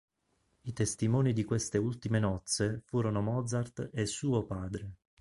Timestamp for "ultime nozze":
1.77-2.81